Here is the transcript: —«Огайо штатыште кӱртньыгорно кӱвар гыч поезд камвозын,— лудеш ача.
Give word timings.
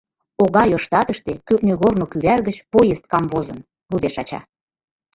—«Огайо 0.43 0.77
штатыште 0.85 1.31
кӱртньыгорно 1.47 2.05
кӱвар 2.11 2.39
гыч 2.47 2.57
поезд 2.71 3.03
камвозын,— 3.11 3.59
лудеш 3.89 4.15
ача. 4.21 4.39